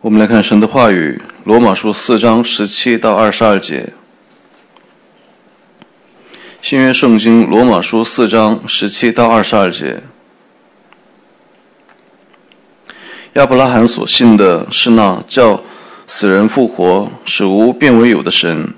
[0.00, 3.92] 我们来看神的话语，《罗马书》四章十七到二十二节。
[6.62, 10.00] 新约圣经《罗马书》四章十七到二十二节。
[13.32, 15.64] 亚伯拉罕所信的是那叫
[16.06, 18.72] 死人复活、使无变为有的神。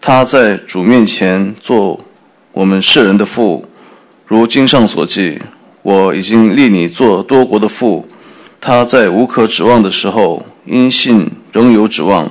[0.00, 2.02] 他在主面前做
[2.52, 3.66] 我们世人的父，
[4.24, 5.42] 如经上所记
[5.82, 8.08] ：“我已经立你做多国的父。”
[8.64, 12.30] 他在无可指望的时候，因信仍有指望，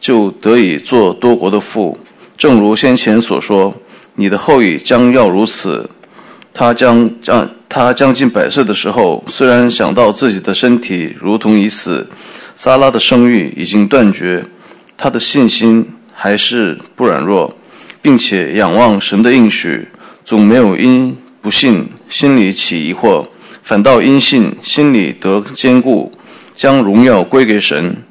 [0.00, 1.98] 就得以做多国的父。
[2.34, 3.74] 正如先前所说
[4.16, 5.90] ：“你的后裔将要如此。”
[6.54, 12.08] 他将将他将近百岁的时候，虽然想到自己的身体如同已死，
[12.54, 14.46] 撒拉的生育已经断绝，
[14.96, 17.54] 他的信心还是不软弱，
[18.00, 19.86] 并且仰望神的应许，
[20.24, 23.26] 总没有因不信心里起疑惑，
[23.65, 26.11] 反倒因信心里得坚固，
[26.55, 28.03] 将荣耀归给神，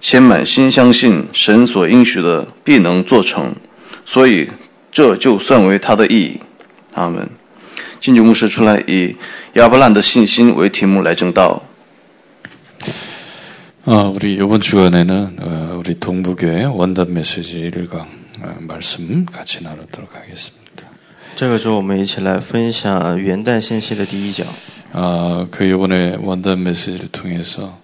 [0.00, 3.54] 且满心相信神所应许的必能做成，
[4.04, 4.48] 所以
[4.90, 6.40] 这就算为他的义。
[6.94, 7.28] 阿门。
[8.00, 9.16] 金九牧师出来以
[9.54, 11.62] 亚伯兰的信心为题目来正道。
[13.84, 18.00] 아, 우리 이번 주간에는 어, 우리 동부교회 원단 메시지 1강
[18.42, 20.84] 어, 말씀 같이 나누도록 하겠습니다.
[21.34, 24.46] 这个周我们一起来分享元旦信息的第一讲。
[24.92, 27.78] 아, 그 이번에 원단 메시지를 통해서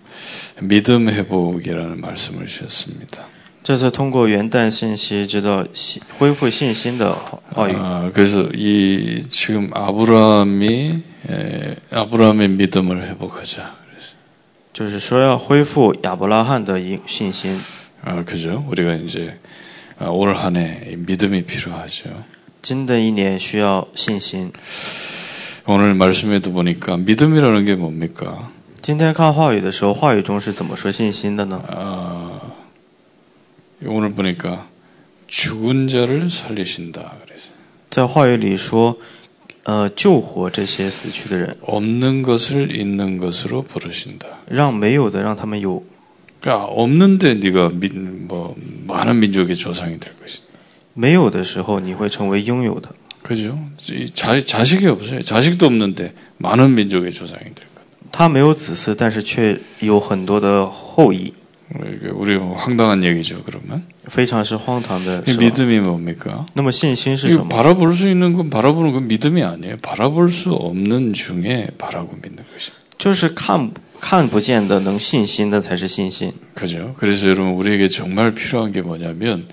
[0.61, 3.27] 믿음 회복이라는 말씀을 주셨습니다.
[3.63, 7.15] 这次通过元旦信息，知道信恢复信心的
[7.55, 7.75] 话语。
[7.75, 13.75] 아, 그래서 이 지금 아브라함이 에, 아브라함의 믿음을 회복하자.
[13.91, 14.13] 그래서
[14.75, 17.59] 就是说要恢复亚伯拉罕的信信心。
[18.03, 18.67] 아, 그죠?
[18.69, 19.39] 우리가 이제
[19.99, 22.11] 아, 올 한해 믿음이 필요하죠.
[22.63, 24.53] 新的一年需要信心。
[25.69, 28.51] 오늘 말씀에도 보니까 믿음이라는 게 뭡니까?
[28.83, 31.63] 今天看话语的时候，话语中是怎么说信心的呢？
[31.69, 32.41] 아,
[33.87, 34.67] 오늘 보니까
[35.27, 37.15] 죽은 자를 살리신다.
[37.25, 37.53] 그래서
[37.89, 38.99] 在话语里说，
[39.65, 44.27] 呃，救活这些死去的人， 없는 것을 있는 것으로 부르신다.
[44.47, 45.83] 让没有的让他们有，
[46.43, 48.55] 그러니까 없는데 네가 민, 뭐
[48.87, 50.45] 많은 민족의 조상이 될 것이다.
[50.93, 52.91] 没有的时候你会成为拥有的。
[53.29, 53.59] 그죠?
[53.91, 55.23] 이 자, 자식이 없어요.
[55.23, 57.83] 자식도 없는데 많은 민족의 조상이 될 것.
[58.13, 61.33] 他没有子嗣，但是却有很多的后裔，
[61.75, 63.43] 이게 우리 뭐 황당한 얘기죠.
[63.45, 65.45] 그러면 非常是荒唐的 이 是吧。
[65.45, 66.45] 믿음이 뭡니까?
[66.55, 67.49] 那么信心是 이거 什么？
[67.49, 69.79] 바라볼 수 있는 건 바라보는 건 믿음이 아니에요.
[69.83, 72.71] 바라볼 수 없는 중에 바라고 믿는 것이.
[72.99, 76.33] 就是看看不见的能信心的才是信心。
[76.55, 76.95] 그죠?
[76.97, 79.49] 그래서 여러분 우리에게 정말 필요한 게 뭐냐면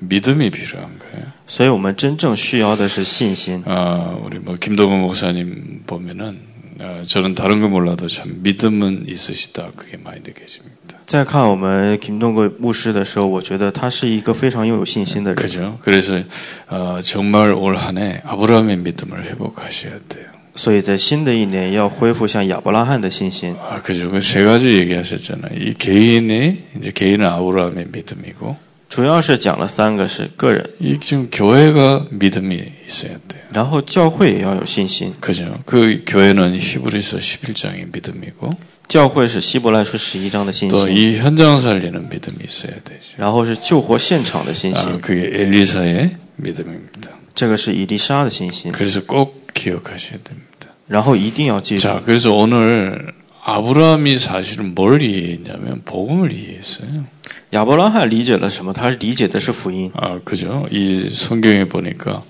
[0.00, 1.26] 믿음이 필요한 거예요.
[1.46, 3.62] 所以我们真正需要的是信心。
[3.66, 6.38] 아, 우리 뭐 김동원 목사님 보면은
[6.80, 9.70] 아, 저는 다른 거 몰라도 참 믿음은 있으시다.
[9.76, 10.98] 그게 많이 느껴집니다.
[11.06, 15.36] 在看我们김동国牧师的时候，我觉得他是一个非常拥有信心的人。
[15.36, 15.78] 그죠?
[15.80, 16.20] 그래서
[16.66, 20.26] 아, 정말 올 한해 아브라함의 믿음을 회복하셔야 돼요.
[20.56, 23.54] 所以在新的一年要恢复像亚伯拉罕的信心。
[23.60, 24.10] 아, 그죠?
[24.10, 25.58] 그 세 가지 얘기하셨잖아요.
[25.60, 28.56] 이 개인의 이제 개인은 아브라함의 믿음이고
[28.88, 33.42] 主要是讲了三个是个人， 이 지금 교회가 믿음이 있어야 돼요.
[33.52, 35.12] 然后教会也要有信心。
[35.20, 35.58] 그죠?
[35.64, 38.54] 그 교회는 히브리서 11장의 믿음이고
[38.86, 43.14] 教会是希伯来书十一章的信 또 心， 이 현장 살리는 믿음이 있어야 되죠.
[43.16, 47.10] 然后是救活现场的信 아, 心， 그게 엘리사의 믿음입니다.
[47.34, 50.68] 这个是以利沙的信心， 그래서 꼭 기억하셔야 됩니다.
[50.86, 51.82] 然后一定要记住。
[51.82, 53.12] 자, 그래서 오늘
[53.44, 57.04] 아브라함이 사실은 뭘 이해했냐면 복음을 이해했어요.
[57.52, 58.72] 亚伯拉罕理解了什么？
[58.72, 59.90] 他理解的是福音。
[59.94, 60.66] 아, 그죠?
[60.70, 62.22] 이 성경에 보니까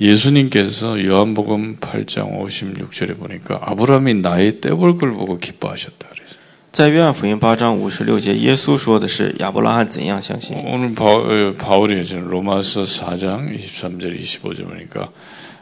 [0.00, 6.36] 예수님께서 요한복음 8장 56절에 보니까 아브라함이 나의 떼볼 걸 보고 기뻐하셨다 그래서
[6.72, 10.56] 在约翰福音八章五十六节，耶稣说的是亚伯拉罕怎样相信。
[10.64, 15.10] 오늘 바, 어, 바울이 지금 로마서 4장 23절 25절 보니까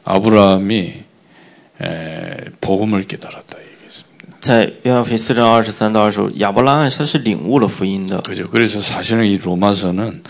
[0.05, 0.93] 아브라함이
[1.83, 3.74] 에, 복음을 깨달았다 얘기했습니다.
[4.45, 8.49] 在约翰福音四章二十三到二十五，亚伯拉罕他是领悟了福音的， 그죠?
[8.49, 10.23] 그래서 사실은 이 로마서는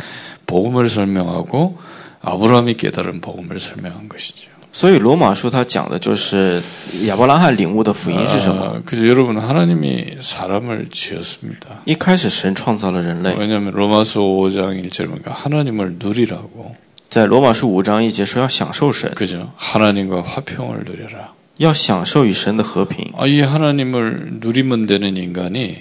[0.47, 1.79] 복음을 설명하고
[2.23, 4.49] 아브라함이 깨달은 복음을 설명한 것이죠.
[4.73, 6.63] 所以罗马书他讲的就是
[7.07, 8.77] 亚伯拉罕领悟的福音是什么。
[8.77, 9.07] 아, 그죠?
[9.09, 11.83] 여러분 하나님이 사람을 지었습니다.
[11.87, 16.77] 一开始神创造了人类， 왜냐하면 로마서 5장 1절 보니까 하나님을 누리라고
[17.09, 19.51] 在罗马书五章一节说要享受神， 그죠?
[19.57, 21.33] 하나님과 화평을 누려라.
[21.59, 23.13] 要享受与神的和平。
[23.17, 25.79] 아, 이 하나님을 누리면 되는 인간이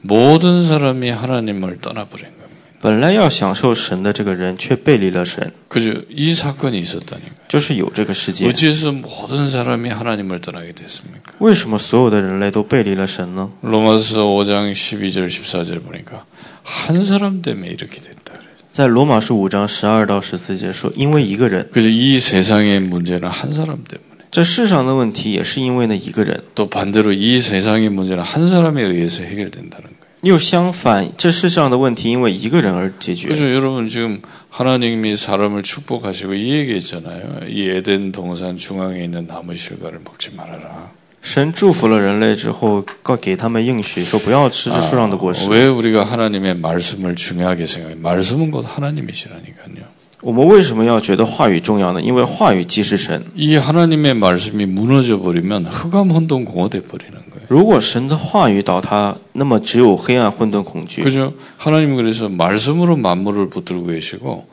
[0.00, 2.40] 모든 사람이 하나님을 떠나버린 겁니다.
[2.82, 6.02] 本来要享受神的这个人却背离了神， 그죠?
[6.08, 7.34] 이 사건이 있었다니까.
[7.46, 8.48] 就是有这个事件。
[8.48, 11.34] 어찌해서 모든 사람이 하나님을 떠나게 됐습니까?
[11.40, 13.50] 为什么所有的人类都背离了神呢？
[13.60, 16.24] 로마서 5장 12절 14절 보니까
[16.62, 18.32] 한 사람 때문에 이렇게 됐다.
[18.32, 18.48] 그래요.
[18.72, 26.42] 在罗马书五章十二到十四节说，因为一个人， 그래서 이 세상의 문제는 한 사람 때문에 这世上的问题也是因为那一个人。
[26.54, 30.00] 또 반대로 이 세상의 문제는 한 사람에 의해서 해결된다는 거예요.
[30.22, 33.28] 又相反，这世上的问题因为一个人而解决。
[33.28, 34.20] 그래서 여러분 지금
[34.50, 37.48] 하나님이 사람을 축복하시고 이 얘기했잖아요.
[37.48, 40.90] 이 에덴 동산 중앙에 있는 나무 실과를 먹지 말아라.
[41.22, 45.50] 神祝福了人类之后，告给他们应许说不要吃这树上的果实。
[45.50, 48.00] 왜 우리가 하나님의 말씀을 중요하게 생각해요?
[48.00, 49.93] 말씀은 곧 하나님이시라니까요.
[50.24, 52.02] 我们为什么要觉得话语重要呢？
[52.02, 53.24] 因为话语即是神。
[53.34, 57.46] 이 하나님의 말씀이 무너져 버리면 흑암 혼돈 공허돼 버리는 거예요.
[57.48, 61.02] 如果神的话语倒塌，那么只有黑暗、混沌、恐惧。
[61.02, 61.32] 그죠?
[61.56, 64.46] 하나님은 그래서 말씀으로 만물을 붙들고 계시고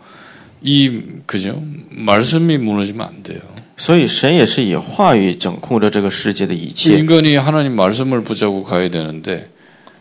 [0.61, 1.61] 이 그죠?
[1.89, 3.41] 말씀이 무너지면 안 돼요.
[3.75, 6.97] 所以神也是以话语整控着这个世界的一切。
[6.97, 9.49] 인간이 하나님 말씀을 붙잡고 가야 되는데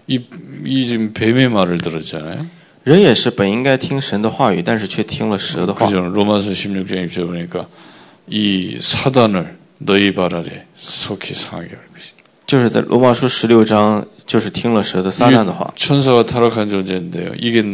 [0.06, 0.20] 이,
[0.64, 2.38] 이 지금 뱀의 말을 들었잖아요.
[2.84, 5.86] 人也是本应该听神的话语，但是却听了蛇的话。
[5.86, 6.06] 그죠?
[6.06, 7.66] 로마서 16장 1절 보니까
[8.28, 12.16] 이 사단을 너희 발 아래 속히 상하게 할 것이다.
[12.46, 15.68] 就是在罗马书十六章，就是听了蛇的撒旦的话。
[15.74, 17.32] 천사가 타락한 존재인데요.
[17.38, 17.64] 이게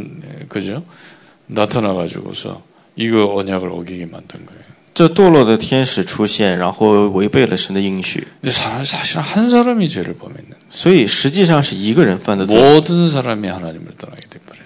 [0.48, 0.82] 그죠?
[1.46, 2.62] 나타나 가지고서
[2.96, 4.62] 이거 언약을 어기게 만든 거예요.
[4.94, 10.56] 这堕落的天使出现，然后违背了神的应许， 근데 사람 사실 한 사람이 죄를 범했는.
[10.70, 14.65] 所以实际上是一个人犯的罪， 모든 사람이 하나님을 떠나게 돼 버렸어요.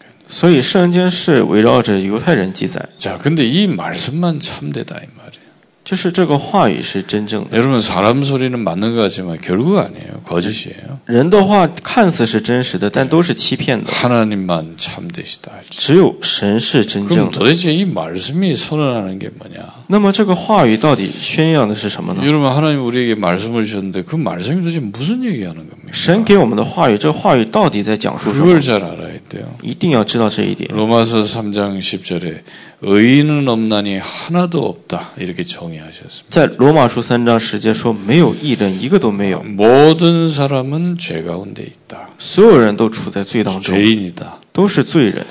[0.30, 5.46] 所以圣经是围绕着犹太人记载， 자, 근데 이 말씀만 참되다 이 말이에요.
[5.86, 7.56] 就是这个话语是真正的。
[7.56, 10.20] 여러분 사람 소리는 맞는 것 같지만 결국 아니에요.
[10.26, 10.98] 거짓이에요.
[11.04, 13.92] 人的话看似是真实的，但都是欺骗的。
[13.92, 15.52] 하나님만 참되시다.
[15.70, 17.38] 只有神是真 그럼 正的。
[17.38, 19.62] 도대체 이 말씀이 선언하는 게 뭐냐?
[19.86, 22.22] 那么这个话语到底宣扬的是什么呢？
[22.26, 25.92] 여러분 하나님 우리에게 말씀을 주셨는데 그 말씀이 도대체 무슨 얘기하는 겁니까?
[25.92, 28.60] 神给我们的话语，这个话语到底在讲述什么 그걸 ？
[28.60, 29.44] 잘 알아야 돼요.
[29.62, 30.68] 一定要知道这一点。
[30.72, 32.42] 로마서 3장 10절에
[32.82, 36.28] 의인은 없나니 하나도 없다 이렇게 정의하셨습니다.
[36.30, 42.10] 在罗马书三章十节说，没有一人，一个都没有， 모든 사람은 죄 가운데 있다.
[42.18, 44.40] 所有人都处在罪当中， 죄인이다.
[44.52, 45.24] 都是罪人。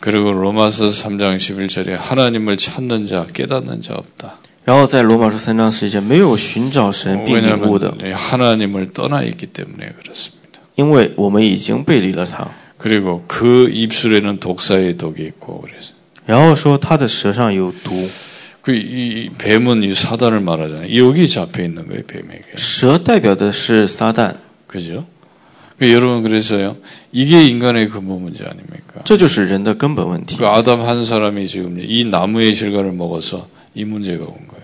[0.00, 4.38] 그리고 로마서 3장 11절에 하나님을 찾는 자 깨닫는 자 없다.
[4.64, 10.60] 然后在罗马书三章十节，没有寻找神并领悟的， 왜냐하면 하나님을 떠나 있기 때문에 그렇습니다.
[10.76, 12.46] 因为我们已经背离了他。
[12.84, 15.94] 그리고 그 입술에는 독사의 독이 있고 그래서
[16.26, 17.90] 然后说他的舌上有毒，
[18.62, 20.94] 그 이 뱀은 이 사단을 말하잖아요.
[21.04, 22.56] 여기 잡혀 있는 거예요, 뱀에게.
[22.56, 24.36] 舌代表的是撒旦，
[24.66, 25.06] 그죠?
[25.78, 26.76] 그 여러분 그래서요.
[27.10, 29.02] 이게 인간의 근본 문제 아닙니까?
[29.04, 30.46] 这就是人的根本问题 그 。
[30.46, 34.63] 아담 한 사람이 지금 이 나무의 실과를 먹어서 이 문제가 온 거예요.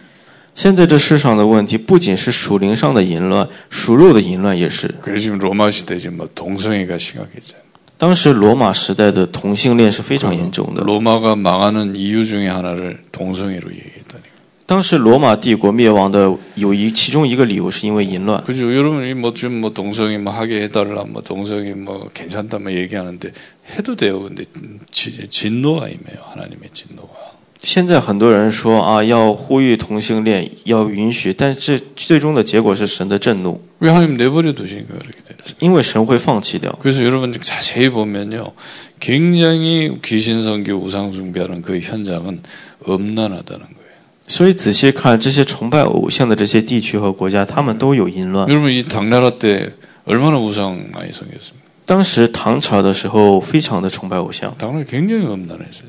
[0.54, 4.88] 现在这世上的问题，不仅是属灵上的淫乱，属肉的淫乱也是。
[5.02, 7.66] 그래서 지금 로마 시대 지금 뭐 동성애가 심각했잖아요.
[7.98, 10.82] 当时罗马时代的同性恋是非常严重的。
[10.82, 14.22] 로마가 망하는 이유 중에 하나를 동성애로 얘기했다니.
[14.66, 18.42] 当时罗马帝国灭亡的有一其中一个理由是因为淫乱。
[18.42, 18.74] 그죠?
[18.74, 23.30] 여러분이 뭐 지금 뭐 동성이 뭐 하게 해달라, 뭐 동성이 뭐 괜찮다, 뭐 얘기하는데
[23.76, 24.22] 해도 돼요.
[24.22, 24.44] 근데
[24.90, 26.18] 지- 진노가 임해요.
[26.32, 27.29] 하나님의 진노가.
[27.62, 35.56] 现在很多人说啊，要呼吁同性恋，要允许，但是最终的结果是神的震怒， 왜 하나님 내버려 두시니까 그렇게 되는 거예요.
[35.58, 36.70] 因为神会放弃掉。
[36.78, 38.52] 그래서 여러분 자세히 보면요.
[39.00, 42.40] 굉장히 귀신성교 우상숭배하는 그 현장은
[42.84, 43.86] 엄난하다는 거예요.
[44.28, 48.48] 所以仔细看这些崇拜偶像的这些地区和国家，他们都有淫乱。
[48.48, 49.72] 여러분 이 당나라 때
[50.04, 51.64] 얼마나 우상 많이 섬겼습니까?
[51.84, 55.88] 当时唐朝的时候，非常的崇拜偶像， 당나라 굉장히 엄난했어요.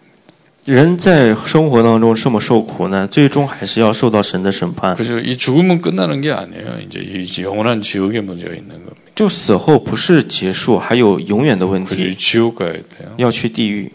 [0.64, 4.96] 人在生活当中这么受苦难，最终还是要受到神的审判。
[4.96, 5.20] 그죠?
[5.20, 6.80] 이 죽음은 끝나는 게 아니에요.
[6.84, 8.96] 이제 이 영원한 지옥의 문제가 있는 겁니다.
[9.14, 12.02] 就死后不是结束，还有永远的问 그죠?
[12.02, 13.14] 题， 이 지옥 가야 돼요.
[13.18, 13.90] 要去地狱。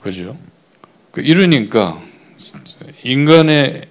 [0.00, 0.36] 그죠?
[1.10, 2.00] 그 이러니까
[3.02, 3.82] 인간의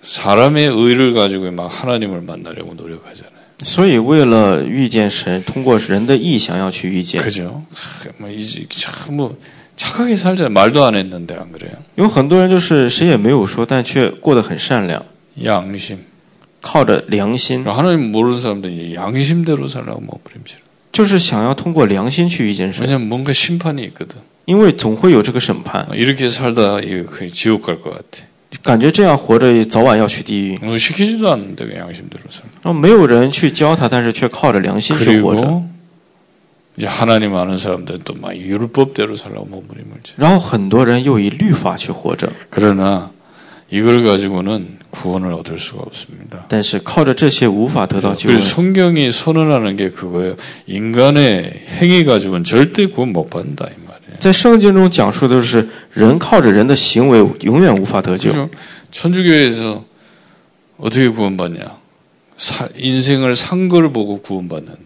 [0.00, 3.32] 사람의 의를 가지고 막 하나님을 만나려고 노력하잖아요.
[3.62, 7.20] 所以为了遇见神，通过人的意想要去遇见。
[7.20, 7.62] 그죠?
[7.72, 9.36] 하, 뭐 이제 참뭐
[9.76, 11.72] 착하게 살자 말도 안 했는데 안 그래요?
[11.96, 15.04] 有很多人就是谁也没有说，但却过得很善良，
[15.42, 15.98] 양심.
[16.60, 20.62] 靠着良心， 하나님 모르는 사람들이 양심대로 살라고 몸부림치는.
[20.92, 24.18] 就是想要通过良心去遇见神， 왜냐면 뭔가 심판이 있거든.
[24.44, 28.24] 因为总会有这个审判， 이렇게 살다 이거 그냥 지옥 갈 것 같아.
[28.62, 30.58] 感觉这样活着早晚要去地狱。
[30.60, 32.44] 뭐 시키지도 않는데 그냥 양심대로 살아.
[32.62, 35.62] 然后没有人去教他，但是却靠着良心去活着。
[36.76, 40.14] 그리고 이제 하나님 아는 사람들 또막 율법대로 살라고 몸부림을쳐.
[40.16, 43.10] 然后很多人又以律法去活着， 그러나
[43.70, 46.46] 이걸 가지고는 구원을 얻을 수가 없습니다.
[46.48, 48.74] 但是靠着这些无法得到救 그래서 恩。
[48.74, 50.36] 성경이 선언하는 게 그거예요.
[50.66, 54.18] 인간의 행위 가지고는 절대 구원 못 받는다 이 말이에요.
[54.18, 58.30] 在圣经中讲述的是人靠着人的行为永远无法得救。
[58.30, 58.50] 그죠?
[58.90, 59.84] 천주교에서
[60.78, 61.80] 어떻게 구원받냐?
[62.38, 64.85] 사- 인생을 산 걸 보고 구원받는데.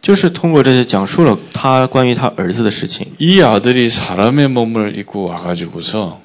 [0.00, 3.06] 就是通过这些讲述了他关于他儿子的事情。
[3.18, 6.20] 이 아들이 사람의 몸을 입고 와가지고서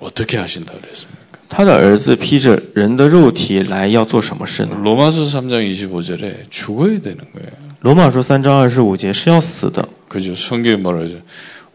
[0.00, 1.20] 어떻게 하신다 그랬습니까?
[1.48, 4.76] 他的儿子披着人的肉体来，要做什么事呢？
[4.82, 7.50] 로마서 3장 25절에 죽어야 되는 거예요.
[7.80, 9.88] 罗马书三章二十五节是要死的。
[10.08, 10.34] 그죠?
[10.34, 11.16] 성경에 뭐라 하죠?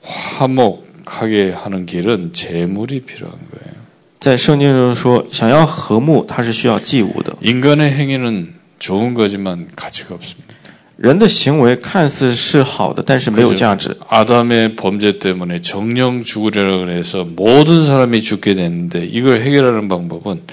[0.01, 3.75] 화목하게 하는 길은 재물이 필요한 거예요.
[4.19, 7.33] 在圣经中说，想要和睦，他是需要祭物的。
[7.41, 10.53] 인간의 행위는 좋은 거지만 가치가 없습니다.
[10.99, 13.95] 人的行为看似是好的，但是没有价值。
[14.07, 20.43] 아담의 범죄 때문에 정령 죽으려고 해서 모든 사람이 죽게 됐는데 이걸 해결하는 방법은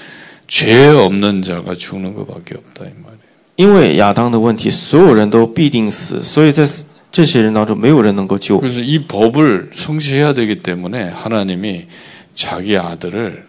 [0.47, 3.23] 죄 없는 자가 죽는 것밖에 없다 이 말이에요.
[3.55, 6.67] 因为亚当的问题，所有人都必定死，所以在
[7.11, 8.59] 这些人当中，没有人能够救。
[8.59, 11.85] 그래서 이 법을 성취해야 되기 때문에 하나님이
[12.33, 13.45] 자기 아들을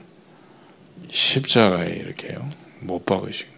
[1.10, 2.48] 십자가에 이렇게요
[2.80, 3.57] 못 박으신 거예요.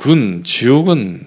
[0.00, 1.20] 그건 지옥은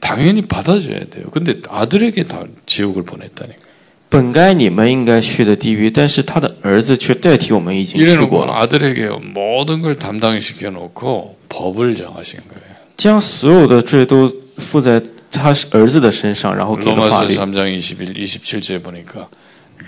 [0.00, 1.26] 당연히 받아줘야 돼요.
[1.30, 3.72] 근데 아들에게 다 지옥을 보냈다니까.
[4.10, 12.76] 本该你们应该去的地狱，但是他的儿子却代替我们已经去 이래놓고 过了， 아들에게 모든 걸 담당시켜 놓고 법을 정하신 거예요.
[12.98, 17.34] 将所有的罪都负在他儿子的身上，然后给了法 로마서 律。
[17.34, 19.30] 3장 21, 27제 보니까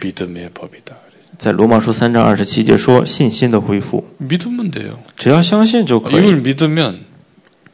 [0.00, 0.96] 믿음의 법이다.
[1.36, 5.00] 在罗马书三章二十七节说信心的恢复， 믿으면 돼요.
[5.18, 7.00] 只要相信就可以， 이걸 믿으면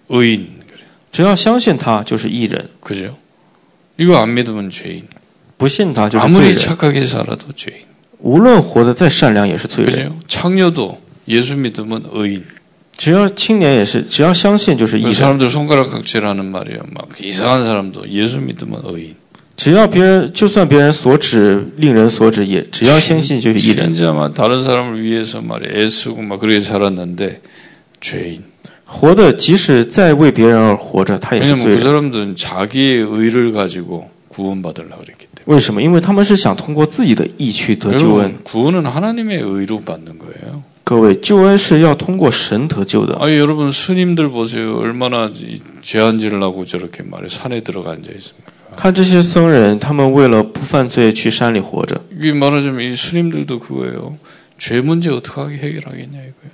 [0.08, 0.48] 의인.
[0.68, 0.82] 그래.
[1.12, 3.16] 只要相信他就是义人， 그죠?
[3.96, 5.04] 이거 안 믿으면 죄인.
[5.58, 6.58] 不信他就是罪 아무리 人。
[6.58, 7.84] 착하게 살아도 죄인.
[8.18, 9.92] 无论活得再善良也是罪人。
[9.92, 10.16] 그죠?
[10.28, 12.44] 창녀도 예수 믿으면 의인.
[12.96, 15.14] 只要青年也是，只要相信就是义 그 人。
[15.14, 16.80] 사람들 손가락 각질하는 말이에요.
[16.92, 19.14] 막 이상한 사람도 예수 믿으면 의인.
[19.56, 23.94] 只要别人，就算别人所指令人所指，也只要相信就是义人。
[23.94, 27.40] 진짜 막 다른 사람을 위해서 말이야 애쓰고 막 그렇게 살았는데
[28.00, 28.42] 죄인.
[28.84, 31.82] 活的即使再为别人而活着，他也是 왜냐면 罪 그 人。
[31.82, 35.44] 사람들은 자기의 의를 가지고 구원받으려고 그랬기 때문에.
[35.46, 35.80] 为什么？
[35.80, 38.34] 因为他们是想通过自己的义去得救恩。
[38.34, 40.62] 여러분, 구원은 하나님의 의로 받는 거예요.
[40.82, 43.16] 各位，救恩是要通过神得救的。
[43.20, 44.78] 아, 여러분 스님들 보세요.
[44.78, 48.50] 얼마나 이 죄한질을 하고 저렇게 말해 산에 들어가 앉아 있습니까?
[48.76, 54.16] 看这些僧人，他们为了不犯罪去山里活着， 이게 말하자면 이 스님들도 그거예요.
[54.58, 56.53] 죄 문제 어떻게 하게 해결하겠냐 이거예요.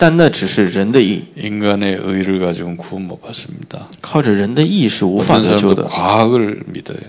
[0.00, 3.88] 但那只是人的义， 인간의 의를 가지고는 구원 못 받습니다.
[4.02, 5.88] 靠着人的义是无法 어떤 得救 사람도 的。
[5.88, 7.00] 과학을 믿어요.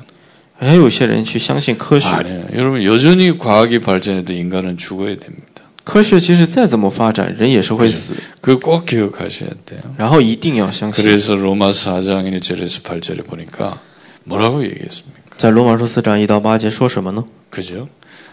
[0.57, 2.45] 还有些人去相信科学， 아니에요.
[2.53, 5.43] 여러분 여전히 과학이 발전해도 인간은 죽어야 됩니다.
[5.83, 8.13] 科学即使再怎么发展，人也是会死。
[8.41, 9.81] 그걸 꼭 기억하셔야 돼요.
[9.97, 11.03] 然后一定要相信。
[11.03, 13.79] 그래서 로마 4장 1절에서 8절에 보니까
[14.23, 15.37] 뭐라고 얘기했습니까?
[15.37, 17.23] 在罗马书四章一到八节说什么呢？
[17.49, 17.87] 그죠?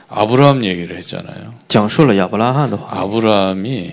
[0.08, 1.54] 아브라함 얘기를 했잖아요.
[1.68, 3.92] 讲述了亚伯拉罕的话， 아브라함이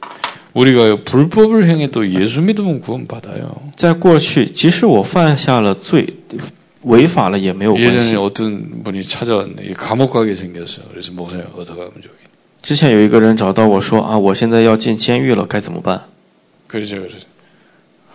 [0.50, 3.70] 과거에 우리가 불법을 행해도 예수 믿으면 구원받아요.
[3.76, 6.06] 在过去，即使我犯下了罪，
[6.82, 8.16] 违法了也没有关 예전에 系。
[8.16, 9.66] 어떤 분이 찾아왔네.
[9.66, 10.86] 이 감옥 가게 생겼어요.
[10.90, 12.26] 그래서 목사님 어떻게 하면 좋겠냐.
[12.62, 16.00] 之前有一个人找到我说啊，我现在要进监狱了，该怎么办？
[16.66, 17.18] 그래서 그래서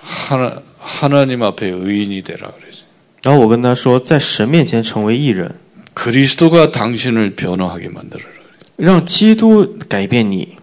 [0.01, 2.83] 하나 하나님 앞에 의인이 되라 그래서
[3.21, 5.53] 然后我跟他说，在神面前成为义人，
[5.93, 8.31] 그리스도가 당신을 변화하게 만들어라.
[8.77, 10.57] 让基督改变你。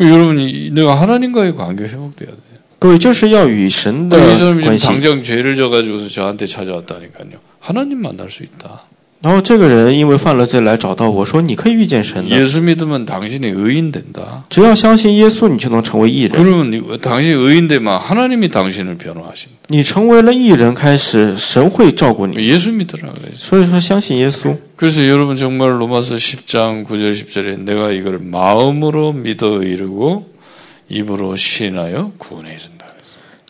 [0.00, 2.36] 여러분이 내가 하나님과의 관계 회복돼야 돼.
[2.78, 4.86] 各位，就是要与神的 이 사람이 지금 关系。
[4.86, 7.38] 당장 죄를 져가지고서 저한테 찾아왔다니까요.
[7.58, 8.82] 하나님 만날 수 있다.
[9.22, 14.44] 然后这个人因为犯了罪来找到我说，你可以遇见神的， 예수 믿으면 당신이 의인 된다.
[14.50, 16.32] 只要相信耶稣，你就能成为义人。
[16.32, 19.56] 그러면 이- 당신이 의인 되면 하나님이 당신을 변화하신다.
[19.70, 22.36] 你成为了义人，开始神会照顾你。
[22.36, 23.36] 예수 믿으라 그래서.
[23.36, 24.54] 所以说，相信耶稣。
[24.76, 30.26] 그래서 여러분 정말 로마서 10장 9절 10절에 내가 이걸 마음으로 믿어 이르고
[30.90, 32.79] 입으로 시인하여 구원에 이른다.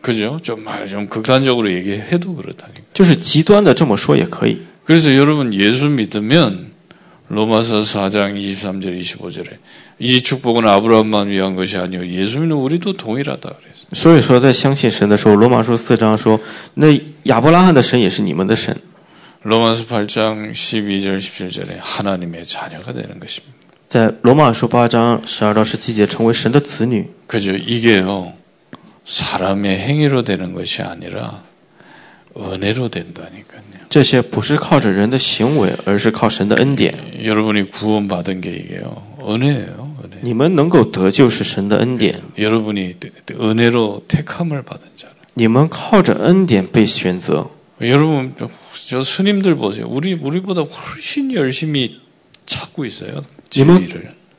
[0.00, 0.38] 그죠?
[0.42, 2.82] 좀 말 좀 극단적으로 얘기해도 그렇다니까.
[2.94, 4.58] 就是极端的这么说也可以。
[4.84, 6.70] 그래서 여러분 예수 믿으면
[7.28, 9.48] 로마서 4장 23절 25절에
[9.98, 13.88] 이 축복은 아브라함만 위한 것이 아니요 예수 믿는 우리도 동일하다 그랬어요.
[13.92, 16.38] 所以说，在相信神的时候，罗马书四章说，
[16.74, 16.86] 那
[17.24, 18.76] 亚伯拉罕的神也是你们的神。
[19.42, 23.54] 로마서 8장 12절 17절에 하나님의 자녀가 되는 것입니다.
[23.88, 27.52] 在罗马书八章十二到十七节，成为神的子女， 그죠?
[27.52, 28.32] 이게요
[29.10, 31.42] 사람의 행위로 되는 것이 아니라
[32.36, 33.66] 은혜로 된다니까요.
[33.88, 37.24] 这些不是靠着人的行为，而是靠神的恩典。
[37.24, 40.18] 여러분이 구원받은 게 이게요 은혜예요, 은혜.
[40.22, 42.96] 你们能够得救是神的恩典， 여러분이
[43.30, 45.14] 은혜로 택함을 받은 자라.
[45.34, 47.48] 你们靠着恩典被选择。
[47.80, 48.34] 여러분
[48.88, 49.86] 저 스님들 보세요.
[49.88, 52.00] 우리 우리보다 훨씬 열심히
[52.44, 53.22] 찾고 있어요.
[53.50, 54.10] 진리를.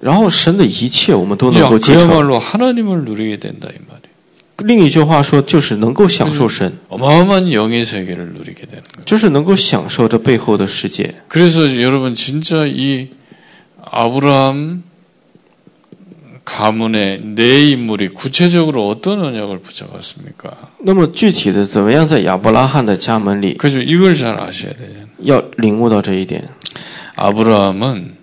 [0.00, 2.08] 然后神的一切我们都能 야, 够继承。
[2.08, 4.04] 그야말로 하나님을 누리게 된다 이 말이에요.
[4.58, 9.04] 另一句话说，就是能够享受神， 어마어마한 영의 세계를 누리게 되는 거예요.
[9.04, 11.12] 就是能够享受这背后的世界。
[11.28, 13.08] 그래서 여러분 진짜 이
[13.82, 14.84] 아브라함
[16.44, 20.50] 가문의 내 인물이 구체적으로 어떤 언약을 붙잡았습니까?
[20.80, 23.80] 那么具体的，怎么样在亚伯拉罕的家门里 그죠?
[23.80, 25.06] 이걸 잘 아셔야 되잖아요.
[25.24, 26.46] 要领悟到这一点？
[27.16, 28.17] 아브라함은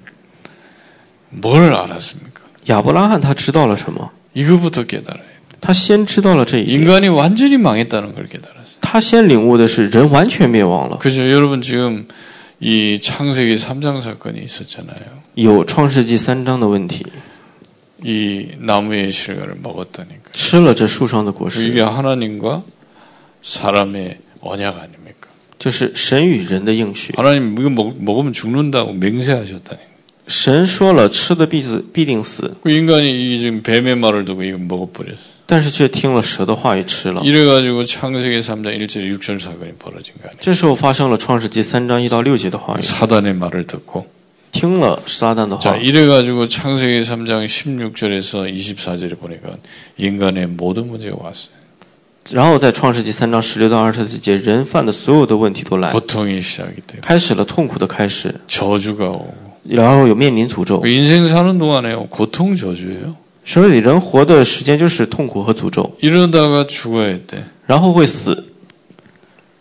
[1.29, 2.41] 뭘 알았습니까?
[2.67, 4.11] 亚伯拉罕他知道了什么？
[4.33, 5.31] 이거부터 깨달아요.
[5.59, 8.79] 他先知道了这一点， 인간이 완전히 망했다는 걸 깨달았어요.
[8.81, 10.97] 他先领悟的是人完全灭亡了。
[10.97, 11.29] 그죠?
[11.31, 12.07] 여러분 지금
[12.59, 15.21] 이 창세기 3장 사건이 있었잖아요.
[15.35, 17.03] 有创世纪三章的问题，
[18.03, 20.31] 이 나무의 실과를 먹었다니까.
[20.33, 22.63] 吃了这树上的果实， 이게 하나님과
[23.41, 25.29] 사람의 언약 아닙니까?
[25.57, 27.13] 就是神与人的应许。
[27.15, 29.91] 하나님 이거 먹, 먹으면 죽는다고 맹세하셨다니까.
[30.27, 35.17] 神说了，吃的必死，必定死， 그 인간이 이 지금 뱀의 말을 듣고 이거 먹어버렸어.
[35.45, 37.21] 但是却听了蛇的话语吃了。
[37.21, 40.39] 이래가지고 창세기 3장 1절 6절 사건이 벌어진 거 아니에요.
[40.39, 44.05] 这时候发生了创世纪三章一到六节的话语， 사단의 말을 듣고
[44.53, 49.57] 听了撒旦的 자 话， 이래가지고 창세기 3장 16절에서 24절에 보니까
[49.97, 51.59] 인간의 모든 문제가 왔어요.
[52.31, 57.01] 然后在创世纪三章十六到二十四节，人犯的所有的问题都来， 고통이 시작이 돼요.
[57.01, 63.15] 开始了痛苦的开始， 저주가 오고 然后有面临诅咒 그 ， 인생 사는 동안에 고통 저주예요.
[63.43, 67.43] 所以人活的时间就是痛苦和诅咒， 이러다가 죽어야 돼.
[67.65, 68.45] 然后会死，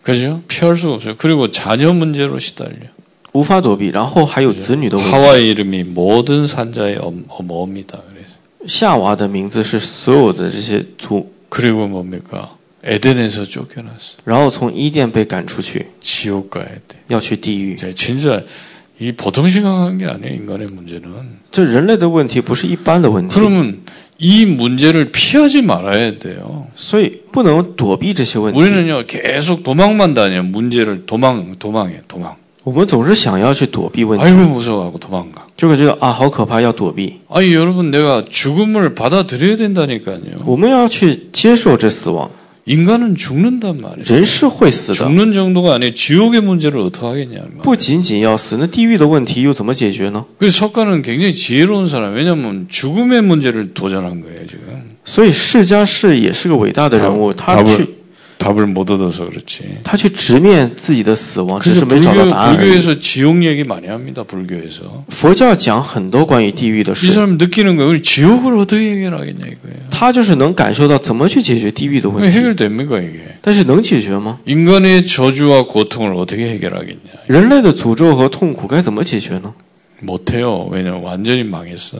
[0.03, 0.41] 그죠?
[0.47, 1.15] 피할 수가 없어요.
[1.17, 2.89] 그리고 자녀 문제로 시달려.
[3.33, 5.11] 无法躲避，然后还有子女的问题。
[5.11, 7.99] 하와의 이름이 모든 산자의 엄, 어머입니다.
[8.09, 8.35] 그래서
[8.67, 12.57] 夏娃的名字是所有的这些族， 그리고 뭡니까?
[12.83, 14.17] 에덴에서 쫓겨났어.
[14.25, 16.97] 然后从伊甸被赶出去， 지옥 가야 돼.
[17.07, 17.75] 要去地狱。
[17.75, 18.43] 자, 진짜
[18.99, 20.35] 이 보통 심각한 게 아니에요.
[20.35, 21.09] 인간의 문제는.
[21.51, 23.79] 这人类的问题不是一般的问题， 그러면
[24.19, 26.67] 이 문제를 피하지 말아야 돼요.
[26.75, 28.59] 所以不能躲避这些问题。
[28.59, 30.43] 우리는요 계속 도망만 다녀요.
[30.43, 32.35] 문제를 도망 도망해 도망.
[32.63, 35.47] 我们总是想要去躲避问题， 아이고 무서워하고 도망가.
[35.57, 37.21] 就会觉得啊，好可怕，要躲避。
[37.27, 40.45] 아니 여러분 내가 죽음을 받아들여야 된다니까요.
[40.45, 42.29] 我们要去接受这死亡，
[42.65, 44.05] 인간은 죽는단 말이에요.
[44.05, 45.93] 人是会死的， 죽는 정도가 아니에요.
[45.93, 47.57] 지옥의 문제를 어떻게 하겠냐면.
[47.63, 50.25] 不仅仅要死，那地狱的问题又怎么解决呢？
[50.37, 52.13] 그 석가는 굉장히 지혜로운 사람.
[52.13, 54.61] 왜냐하면 죽음의 문제를 도전한 거예요 지금.
[55.03, 57.87] 所以释迦氏也是个伟大的人物，他 답을 去
[58.37, 59.79] 답을 못 얻어서 그렇지.
[59.83, 62.57] 他去直面自己的死亡，只 그래서 是没找到 불교, 答案而已。
[62.57, 64.23] 불교에서 지옥 얘기 많이 합니다.
[64.23, 65.03] 불교에서.
[65.09, 67.91] 佛教讲很多关于地狱的 이 事， 사람 느끼는 거예요.
[67.91, 69.89] 우리 지옥을 어떻게 해결하겠냐 이거예요.
[69.91, 73.19] 他就是能感受到怎么去解决地狱的问 왜 题， 해결됩니까 이게?
[73.43, 74.39] 但是能解决吗？
[74.45, 76.97] 인간의 저주와 고통을 어떻게 해결하겠냐?
[77.27, 79.53] 人类的诅咒和痛苦该怎么解决呢？
[79.99, 80.67] 못해요.
[80.71, 81.99] 왜냐면 완전히 망했어.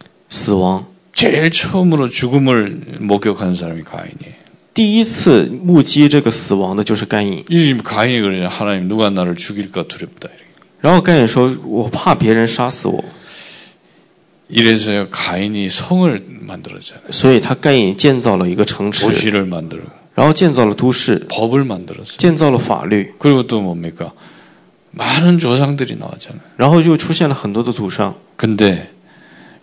[0.30, 0.86] 死亡。
[1.12, 4.34] 제일 처음으로 죽음을 목격한 사람이 가인이에요.
[4.74, 7.44] 第一次目击这个死亡的就是盖隐。
[7.48, 8.48] 이 가인이 그러잖아.
[8.50, 10.28] 하나님 누가 나를 죽일까 두렵다.
[10.28, 10.44] 이렇게.
[10.82, 13.02] 然后盖隐说：“我怕别人杀死我，
[14.48, 17.10] 이래서요 가인이 성을 만들었잖아요.
[17.10, 22.18] 所以他盖隐建造了一个城池， 도시를 만들고 然后建造了都市， 법을 만들었어요.
[22.18, 24.12] 建造了法律， 그리고 또 뭡니까?
[24.92, 26.42] 많은 조상들이 나왔잖아요.
[26.58, 28.14] 然后就出现了很多的祖上。
[28.36, 28.90] 근데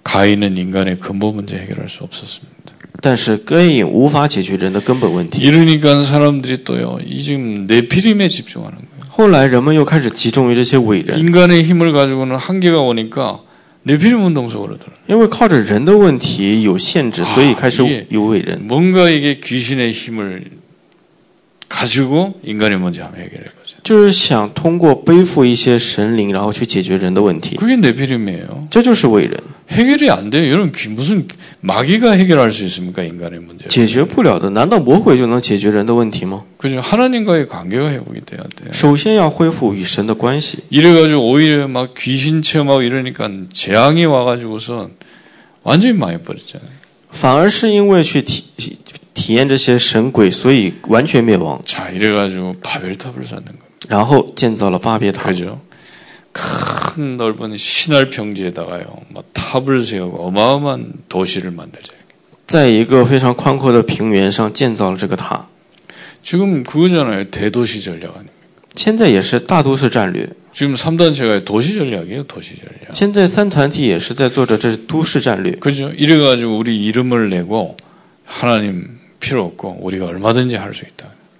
[0.03, 2.53] 가인은 인간의 근본 문제 해결할 수 없었습니다.
[3.01, 5.41] 但是该隐无法解决人的根本问题。
[5.41, 9.03] 이러니까 사람들이 또요, 이 지금 네피림에 집중하는 거예요.
[9.09, 13.41] 后来人们又开始集中于这些伟人， 인간의 힘을 가지고는 한계가 오니까
[13.83, 14.93] 네피림 운동 속으로 들어.
[15.07, 18.67] 因为靠着人的问题有限制，所以开始 이게 有伟人。
[18.67, 20.45] 뭔가 이게 귀신의 힘을
[21.67, 23.56] 가지고 인간이 먼저 하면 해결해 보죠.
[23.87, 28.67] 就是想通过背负一些神灵，然后去解决人的问题， 그게 네피림이에요.
[28.69, 29.37] 这就是伟人。
[29.69, 30.49] 해결이 안 돼요.
[30.51, 31.27] 여러분 귀- 무슨
[31.61, 33.67] 마귀가 해결할 수 있습니까 인간의 문제?
[33.69, 36.43] 解决不了的，难道魔鬼就能解决人的问题吗？
[36.57, 36.79] 그죠?
[36.81, 38.71] 하나님과의 관계가 회복이 돼야 돼요.
[38.71, 40.59] 首先要恢复与神的关系。
[40.69, 44.89] 이래가지고 오히려 막 귀신 체험하고 이러니까 재앙이 와가지고서
[45.63, 46.83] 완전히 망해버렸잖아요.
[47.11, 48.43] 反而是因为去体
[49.13, 53.65] 体验这些神鬼，所以完全灭亡， 자 이래가지고 바벨탑을 쌓는 겁니다.
[53.87, 55.29] 然后建造了巴别塔。
[55.29, 55.59] 그죠?
[56.31, 61.93] 큰 넓은 신할 평지에다가요, 막 탑을 세우고 어마어마한 도시를 만들자.
[62.47, 65.45] 在一个非常宽阔的平原上建造了这个塔，
[66.21, 67.29] 지금 그거잖아요.
[67.29, 68.33] 대도시 전략 아닙니까?
[68.75, 70.27] 现在也是大都市战略。
[70.51, 72.23] 지금 3단체가 도시 전략이에요.
[72.23, 72.91] 도시 전략.
[72.91, 75.51] 现在三团体也是在做着这都市战略。
[75.59, 75.91] 그죠?
[75.95, 77.77] 이래가지고 우리 이름을 내고
[78.25, 81.05] 하나님 필요 없고 우리가 얼마든지 할 수 있다.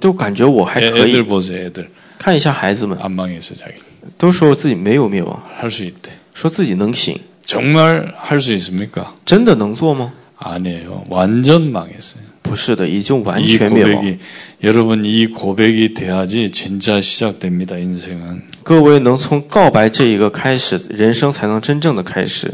[0.00, 1.24] 都感觉我还 애, 可以 애들 。
[1.24, 1.70] 보세요.
[1.70, 1.86] 애들
[2.18, 3.54] 看一下孩子们， 안 망했어.
[3.54, 3.74] 자기
[4.18, 6.10] 都说自己没有灭亡， 할 수 있대.
[6.34, 9.14] 说自己能行， 정말 할 수 있습니까?
[9.24, 10.12] 真的能做吗？
[10.38, 11.04] 아니에요.
[11.08, 12.22] 완전 망했어요.
[12.42, 13.94] 不是的，已经完 이 全灭亡。
[13.94, 14.18] 고백이
[14.64, 17.78] 여러분 이 고백이 돼야지 진짜 시작됩니다.
[17.78, 22.52] 인생은 各位能从告白这一个开始，人生才能真正的开始。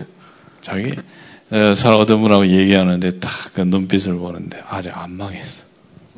[0.61, 0.95] 자기
[1.51, 5.65] 어, 사람 어떤 분하고 얘기하는데 딱 그 눈빛을 보는데 아직 안 망했어.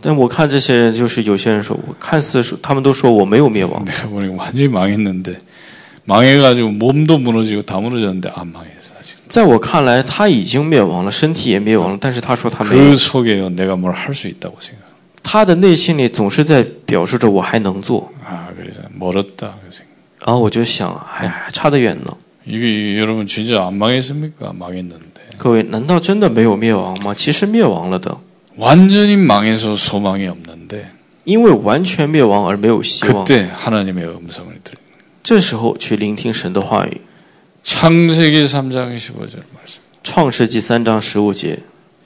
[0.04, 5.40] 但我看这些人，就是有些人说，我看似说他们都说我没有灭亡， 내가 보니까 완전히 망했는데
[6.04, 9.16] 망해가지고 몸도 무너지고 다 무너졌는데 안 망했어 아직.
[9.28, 12.96] 在我看来他已经灭亡了，身体也灭亡了，但是他说他没有 그 。
[12.96, 14.88] 속에요 내가 뭘 할 수 있다고 생각.
[15.22, 19.86] 他的内心里总是在表示着我还能做， 아 그래서 멀었다 그 생각.
[20.24, 22.16] 然后我就想，还还差得远呢。
[22.46, 24.54] 이게 여러분 진짜 안 망했습니까?
[24.58, 27.14] 망했는데 各位，难道真的没有灭亡吗？
[27.14, 28.16] 其实灭亡了的，
[28.56, 30.90] 완전히 망해서 소망이 없는데
[31.24, 33.24] 因为完全灭亡而没有希望。
[33.24, 34.74] 그때 하나님의 음성을 들.
[35.22, 37.00] 这时候去聆听神的话语。
[37.62, 39.80] 창세기 3장 15절 말씀.
[40.02, 41.58] 创世纪三章十五节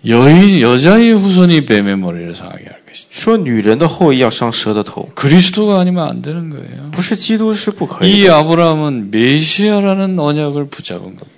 [0.06, 3.08] 여인 여자의 후손이 뱀의 머리를 상하게 할 것이다.
[3.12, 6.90] 说，女人的后裔要伤蛇的头， 그리스도가 아니면 안 되는 거예요.
[6.90, 8.36] 不是基督是不可以 이 的。
[8.36, 11.37] 아브라함은 메시아라는 언약을 붙잡은 겁니다.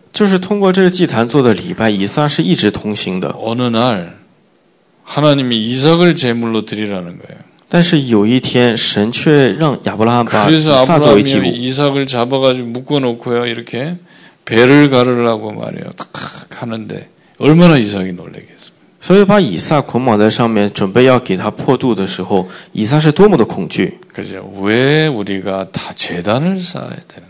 [0.12, 3.34] 就是通过这个祭坛做的礼拜，以撒是一直同行的。
[3.38, 4.16] 어느 날
[5.04, 7.38] 하나님이 이삭을 제물로 드리라는 거예요.
[7.68, 13.46] 但是有一天，神却让亚伯拉罕把以 그래서 撒作为祭 아브라함이 物， 이삭을 잡아가지고 묶어놓고요.
[13.46, 13.96] 이렇게
[14.44, 15.90] 배를 가르려고 말이에요.
[15.96, 18.76] 탁 하는데 얼마나 이삭이 놀래겠어요.
[19.00, 23.98] 所以把以撒捆绑在上面，准备要给他破肚的时候，以撒是多么的恐惧。
[24.12, 24.50] 그죠?
[24.62, 27.29] 왜 우리가 다 재단을 쌓아야 되는가?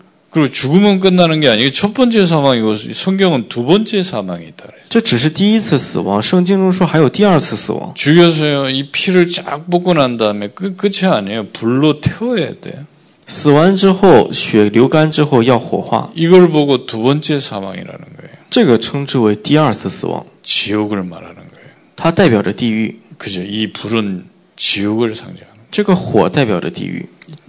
[0.30, 4.82] 그리고 죽음은 끝나는 게 아니고 첫 번째 사망이고 성경은 두 번째 사망이 있다 그래요.
[4.88, 7.94] 这只是第一次死亡，圣经中说还有第二次死亡。
[7.94, 11.46] 죽여서요 이 피를 쫙 볶고 난 다음에 끝 끝이 아니에요.
[11.52, 12.84] 불로 태워야 돼요.
[13.26, 18.30] 死完之后，血流干之后要火化， 이걸 보고 두 번째 사망이라는 거예요.
[18.50, 21.66] 这个称之为第二次死亡， 지옥을 말하는 거예요.
[21.96, 23.00] 它代表着地狱。
[23.18, 23.42] 그죠?
[23.42, 24.24] 이 불은
[24.56, 25.56] 지옥을 상징하는.
[25.70, 27.06] 这个火代表着地狱，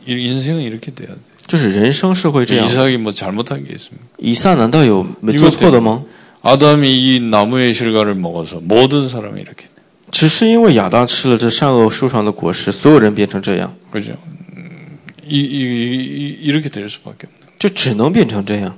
[0.08, 1.15] 이- 인생은 이렇게 돼야 돼.
[1.48, 2.65] 就是人生是会这样。
[2.65, 4.06] 이삭이 뭐 잘못한 게 있습니까?
[4.17, 6.04] 以撒难道有没做错的吗？
[6.41, 9.72] 아담이 이 나무의 실과를 먹어서 모든 사람이 이렇게 돼.
[10.12, 14.17] 只是因为亚当吃了这善恶树上的果实，所有人变成这样， 그죠?
[14.56, 17.58] 음, 이, 이, 이, 이렇게 될 수밖에 없는.
[17.60, 18.76] 就只能变成这样。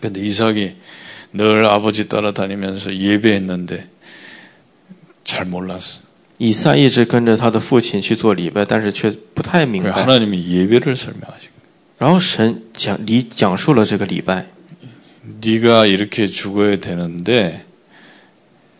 [0.00, 0.74] 근데 이삭이
[1.32, 3.88] 늘 아버지 따라다니면서 예배했는데
[5.24, 6.00] 잘 몰랐어.
[6.38, 10.02] 以撒一直跟着他的父亲去做礼拜，但是却不太明 그 白。
[10.02, 11.55] 하나님이 예배를 설명하신 거예요.
[11.98, 14.46] 然后神讲礼讲述了这个礼拜，
[15.40, 17.64] 네가 이렇게 죽어야 되는데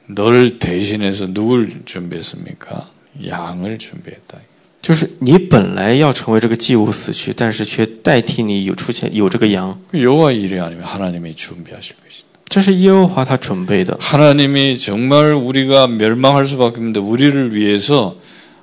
[0.06, 2.90] 너를 대신해서 누굴 준비했습니까?
[3.26, 4.38] 양을 준비했다.
[4.82, 12.26] 就是你本来要成为这个祭物死去，但是却代替你有出现有这个羊， 그 여호와 일이 아니면 하나님이 준비하실 것이다.
[12.48, 13.96] 这是耶和华他准备的。
[14.00, 18.16] 하나님이 정말 우리가 멸망할 수밖에 없는데 우리를 위해서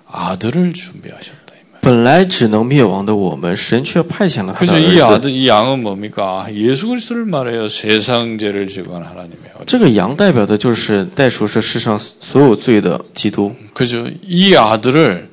[0.08, 1.43] 아들을 준비하셨다.
[1.84, 1.84] 이 말.
[1.84, 5.14] 本来只能灭亡的我们，神却派遣了他的 그래서 이 儿子。
[5.16, 6.46] 아들, 이 양은 뭡니까?
[6.46, 7.68] 아, 예수 그리스도를 말해요.
[7.70, 9.66] 세상 죄를 지고 한 하나님의 아들.
[9.66, 14.08] 这个羊代表的就是代赎是世上所有罪的基督， 그죠?
[14.28, 15.30] 이 아들을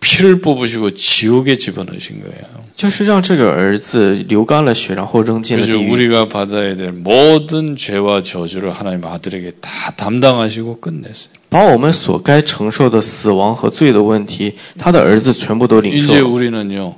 [0.00, 2.66] 피를 뽑으시고 지옥에 집어넣으신 거예요.
[2.76, 5.78] 就是让这个儿子流干了血，然后扔进了 그죠?
[5.78, 5.90] 地狱。
[5.90, 11.32] 우리가 받아야 될 모든 죄와 저주를 하나님 아들에게 다 담당하시고 끝냈어요.
[11.50, 16.28] 把我们所该承受的死亡和罪的问题，他的儿子全部都领受 이제 了。
[16.28, 16.96] 우리는요,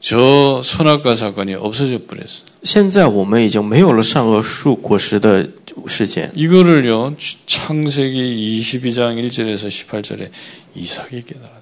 [0.00, 2.46] 저 선악과 사건이 없어져 버렸어요.
[2.62, 5.48] 现在我们已经没有了善恶树果实的
[5.86, 7.14] 事件， 이거를요,
[7.46, 10.30] 창세기 22장 1절에서 18절에
[10.74, 11.61] 이삭이 깨달았다.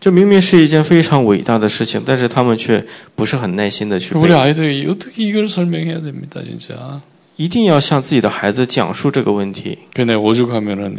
[0.00, 4.34] 这明明是一件非常伟大的事情，但是他们却不是很耐心的去 우리 背。
[4.34, 7.00] 아이들이 어떻게 이걸 설명해야 됩니다, 진짜.
[7.36, 9.78] 一定要向自己的孩子讲述这个问题。
[9.94, 10.98] 근데 오죽하면은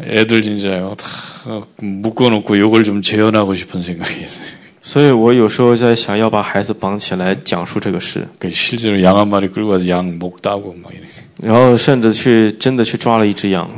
[0.00, 0.94] 애들 진짜요.
[0.96, 4.56] 다 묶어놓고 요걸 좀 재현하고 싶은 생각이 있어요.
[4.82, 13.68] 所以我有时候在想要把孩子绑起来讲述这个事， 그 실제로 양 한 마리 끌고 가서 양 목 따고 막 이렇게 然后甚至去真的去抓了一只羊，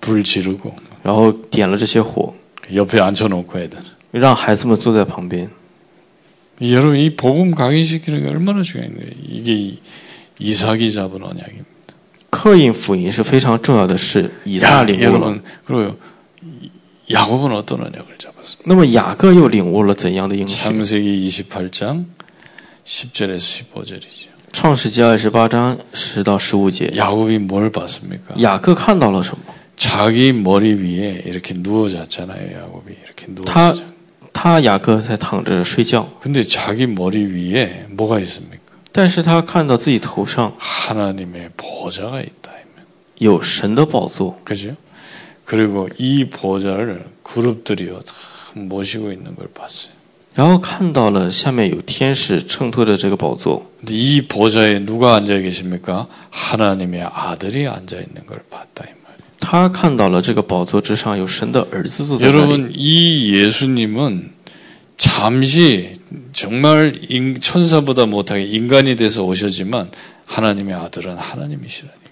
[0.00, 2.34] 불 지르고 然后点了这些火，
[2.74, 3.78] 옆에 앉혀놓고 애들.
[4.12, 5.50] 让孩子们坐在旁边。
[6.60, 9.10] 이 여러분 이 복음 각인시키는 게 얼마나 중요한 거예요.
[9.26, 9.80] 이게 이,
[10.38, 11.66] 이삭이 잡은 언약입니다.
[12.30, 15.04] 刻印福音是非常重要的事，以撒 야, 领悟了。
[15.08, 15.96] 여러분 그리고
[17.10, 18.64] 야곱은 어떤 언약을 잡았습니까?
[18.66, 20.62] 那么雅各又领悟了怎样的应许？
[20.62, 22.04] 창세기 28장
[22.86, 24.32] 10절에서 15절이죠.
[24.52, 28.34] 创世纪二十八章十到十五节， 야곱이 뭘 봤습니까?
[28.36, 29.42] 雅各看到了什么？
[29.76, 32.56] 자기 머리 위에 이렇게 누워 잤잖아요.
[32.56, 33.84] 야곱이 이렇게 누워 다- 잤
[34.32, 38.60] 他雅各在躺着睡觉， 근데 자기 머리 위에 뭐가 있습니까?
[38.92, 42.52] 但是他看到自己头上 하나님의 보좌가 있다.
[43.20, 44.74] 有神的宝座， 그죠?
[45.44, 48.14] 그리고 이 보좌를 그룹들이요 다
[48.54, 49.92] 모시고 있는 걸 봤어요.
[50.34, 56.08] 然后看到了下面有天使衬托着这个宝座， 근데 이 보좌에 누가 앉아 계십니까?
[56.30, 59.05] 하나님의 아들이 앉아 있는 걸 봤다 이 말이에요.
[59.46, 62.38] 他看到了这个宝座之上有神的儿子坐在那里。
[62.38, 64.30] 여러분 이 예수님은
[64.96, 65.94] 잠시
[66.32, 69.90] 정말 인- 천사보다 못하게 인간이 돼서 오셨지만
[70.26, 72.02] 하나님의 아들은 하나님이시라니.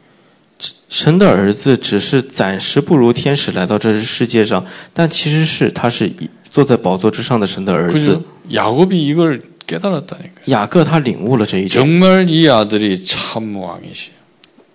[0.88, 6.12] 神的儿子只是暂时不如天使来到这世界上，但其实是他是
[6.50, 8.22] 坐在宝座之上的神的儿子 그죠? 。
[8.52, 10.42] 야곱이 이걸 깨달았다니까.
[10.46, 14.11] 雅各他领悟了这一点， 정말 이 아들이 참 왕이시.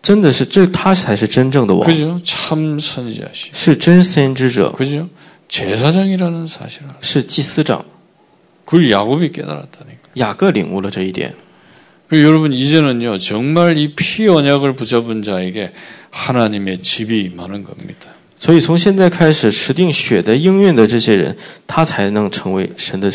[0.01, 2.19] 真的是这他才是真正的王， 그죠?
[2.23, 3.49] 참 선지자시.
[3.53, 5.09] 是真先知者， 그죠?
[5.47, 6.89] 제사장이라는 사실을.
[6.89, 6.99] 알아요.
[7.01, 7.83] 是祭司长。
[8.65, 10.09] 그걸 야곱이 깨달았다니까.
[10.17, 11.33] 雅各领悟了这一点，
[12.07, 15.73] 그 여러분 이제는요 정말 이 피 언약을 붙잡은 자에게
[16.11, 18.11] 하나님의 집이 임하는 겁니다.
[18.37, 23.11] 所以从现在开始，持定血的应运的这些人，他才能成为神的。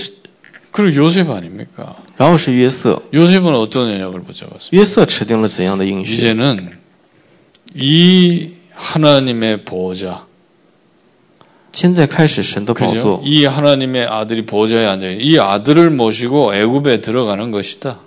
[0.72, 1.96] 그리고 요셉 아닙니까?
[2.16, 4.70] 然后是约瑟， 요셉은 어떤 언약을 붙잡았어요?
[4.72, 6.14] 约瑟持定了怎样的应许？
[6.14, 6.70] 이제는
[7.74, 10.26] 이 하나님의 보호자,
[11.72, 13.00] 现在开始神的宝 그죠?
[13.00, 18.00] 座， 이 하나님의 아들이 보호자에 앉아 있는 이 아들을 모시고 애굽에 들어가는 것이다.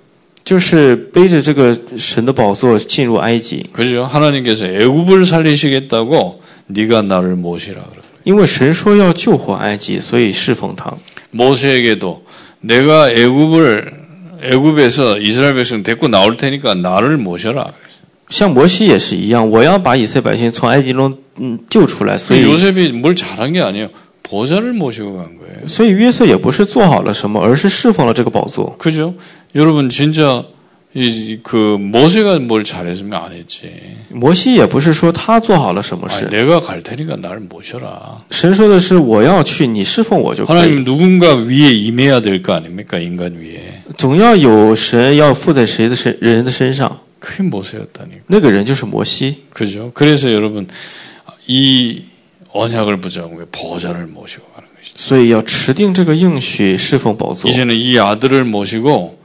[0.44, 4.06] 就是背着这个神的宝座进入埃及， 그죠?
[4.06, 8.04] 하나님께서 애굽을 살리시겠다고 네가 나를 모시라 그래.
[8.26, 10.94] 因 因为神说要救活埃及，所以侍奉他。
[11.32, 12.24] 모세에게도
[12.62, 13.94] 내가 애굽을
[14.42, 17.68] 애굽에서 이스라엘 백성 데리고 나올 테니까 나를 모셔라.
[18.30, 23.90] 像摩西也是一样，我要把以色列百姓从埃及中嗯救出来，所以 요셉이 뭘 잘한 게 아니에요.
[24.24, 25.68] 보좌를 모시고 간 거예요.
[25.68, 28.76] 所以约瑟也不是做好了什么，而是侍奉了这个宝座。
[28.78, 29.14] 그죠?
[29.54, 30.44] 여러분 진짜
[30.96, 33.72] 이 그 모세가 뭘 잘했으면 안 했지.
[34.12, 38.20] 摩西也不是说他做好了什么 아니, 事， 내가 갈 테니까 나를 모셔라.
[38.30, 40.56] 神说的是我要去，你侍奉我就可以。
[40.56, 43.00] 하나님 누군가 위에 임해야 될 거 아닙니까?
[43.00, 43.82] 인간 위에.
[43.98, 48.22] 总要有神要附在谁的身人的身上， 그게 모세였다니까.
[48.28, 49.46] 那个人就是摩西。
[49.52, 49.90] 그죠?
[49.96, 50.68] 그래서 여러분
[51.48, 52.04] 이
[52.52, 54.98] 언약을 붙잡고 보좌를 모시고 가는 것이죠.
[55.00, 57.50] 所以要持定这个应许，侍奉宝座。
[57.50, 59.18] 이제는 이 아들을 모시고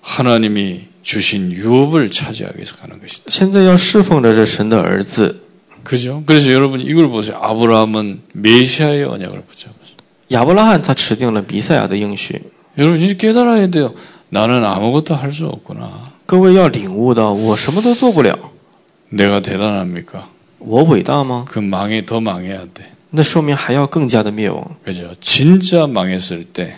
[0.00, 3.24] 하나님이 주신 유업을 차지하기 위해서 가는 것이다.
[3.28, 5.40] 现在要侍奉着这神的儿子
[5.84, 6.22] 그죠?
[6.26, 7.38] 그래서 여러분 이걸 보세요.
[7.40, 9.96] 아브라함은 메시아의 언약을 붙잡았어요.
[10.32, 12.38] 亚伯拉罕，他持定了弥赛亚的应许。
[12.76, 13.94] 여러분 이제 깨달아야 돼요.
[14.28, 16.04] 나는 아무것도 할 수 없구나.
[16.26, 18.36] 各位要领悟到，我什么都做不了，
[19.08, 20.28] 내가 대단합니까?
[20.58, 21.46] 我伟大吗？
[21.48, 22.84] 그 망해 더 망해야 돼.
[23.10, 24.76] 那说明还要更加的灭亡。
[24.84, 25.10] 그죠?
[25.20, 26.76] 진짜 망했을 때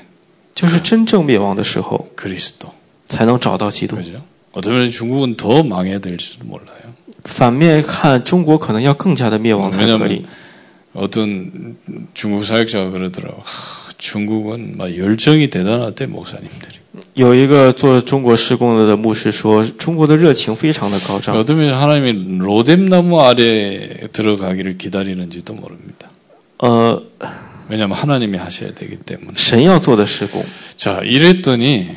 [0.55, 2.68] 就是真正灭亡的时候， 그리스도.
[3.07, 3.97] 才能找到基督。
[3.97, 4.23] 그죠?
[4.53, 6.95] 어쩌면 중국은 더 망해야 될지도 몰라요.
[7.25, 10.25] 反面看，中国可能要更加的灭亡才合理。
[10.93, 11.77] 어떤
[12.14, 13.41] 중국 사역자가 그러더라고.
[13.43, 16.81] 하, 중국은 막 열정이 대단하대 목사님들이.
[17.14, 21.37] 有一个做中国施工的牧师说，中国的热情非常的高涨。
[21.37, 26.11] 어쩌면 하나님이 로뎀나무 아래 들어가기를 기다리는지도 모릅니다.
[26.59, 27.01] 呃，
[27.68, 29.35] 왜냐하면 하나님이 하셔야 되기 때문에.
[29.37, 30.43] 神要做的施工，
[30.75, 31.91] 자, 이랬더니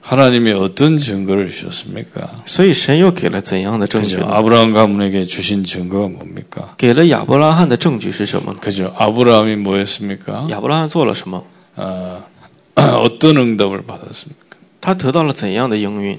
[0.00, 2.28] 하나님이 어떤 증거를 주셨습니까?
[2.46, 4.26] 所以神又给了怎样的证据 그죠?
[4.26, 4.34] 呢？
[4.34, 6.74] 아브라함 가문에게 주신 증거가 뭡니까?
[6.76, 8.58] 给了亚伯拉罕的证据是什么呢？
[8.60, 8.94] 그죠?
[8.98, 10.46] 아브라함이 뭐였습니까?
[10.50, 11.42] 亚伯拉罕做了什么？
[11.76, 12.22] 어,
[12.76, 14.44] 어떤 응답을 받았습니까?
[14.82, 16.18] 他得到了怎样的应允？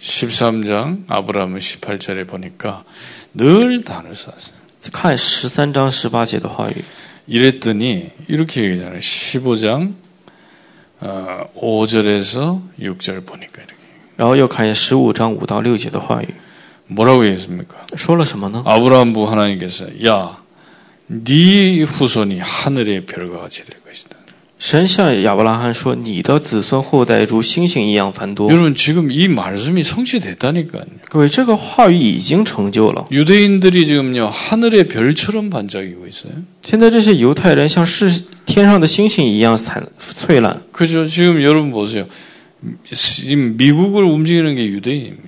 [0.00, 2.84] 13장 아브라함은 18절에 보니까
[3.32, 4.54] 늘 단을 쌓았어요.
[4.92, 6.84] 看十三章十八节的话语，
[7.26, 9.00] 이랬더니 이렇게 얘기잖아요.
[9.00, 9.94] 15장 어,
[11.00, 13.74] 5절에서 6절 보니까 이렇게
[14.16, 16.28] 然后又看十五章五到六节的话语，
[16.86, 17.84] 뭐라고 했습니까?
[17.96, 18.62] 说了什么呢？
[18.64, 20.38] 아브라함 부 하나님께서 야,
[21.08, 24.16] 네 후손이 하늘의 별과 같이 될 것이다.
[24.58, 28.50] 神向亚伯拉罕说：“你的子孙后代如星星一样繁多。
[28.50, 30.84] 여러분 지금 이 말씀이 성취됐다니까요.
[31.10, 33.06] ”各位，这个话语已经成就了。
[33.10, 36.32] 유대인들이 지금요 하늘의 별처럼 반짝이고 있어요.
[36.62, 40.62] 现在这些犹太人像是天上的星星一样灿翠烂。
[40.72, 41.04] 그죠?
[41.06, 42.06] 지금 여러분 보세요.
[42.92, 45.27] 지금 미국을 움직이는 게 유대인입니다.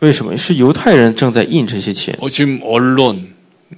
[0.00, 0.36] 为什么？
[0.36, 2.16] 是犹太人正在印这些钱。
[2.20, 3.28] 어, 지금 언론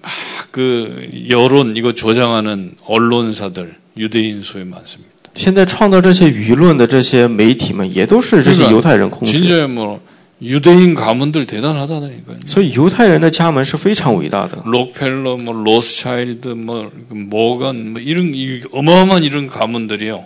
[0.03, 0.11] 막
[0.51, 5.13] 그 여론 이거 조장하는 언론사들 유대인 수에 많습니다.
[5.35, 9.45] 现在创造这些舆论的这些媒体们，也都是这些犹太人控制的。
[9.45, 10.01] 진짜 뭐
[10.41, 12.39] 유대인 가문들 대단하다니까요.
[12.47, 14.59] 所以犹太人的家门是非常伟大的。
[14.65, 20.25] 록펠러, 뭐 로스차일드, 뭐 모건, 뭐 이런 이 어마어마한 이런 가문들이요.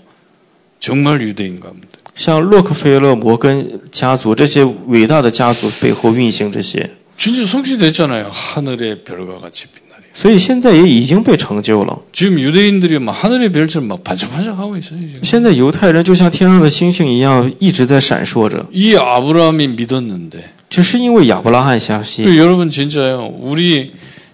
[0.82, 1.88] 정말 유대인 가문들.
[2.14, 8.28] 像洛克菲勒、摩根家族这些伟大的家族背后运行这些， 진짜 성취됐잖아요.
[8.30, 10.02] 하늘의 별과 같이 빛나리.
[10.14, 11.96] 所以现在也已经被成就了。
[12.12, 14.98] 지금 유대인들이 막 하늘의 별처럼 막 반짝반짝하고 있어요.
[15.06, 15.22] 지금.
[15.22, 22.24] 现在犹太人就像天上的星星一样，一直在闪烁着， 이 아브라함이 믿었는데 就是因为亚伯拉罕相信。
[22.24, 23.32] 그 여러분 진짜요.
[23.40, 23.92] 우리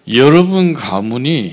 [0.08, 1.52] 여러분 가문이